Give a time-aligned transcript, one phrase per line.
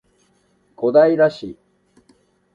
[0.75, 1.55] 小平市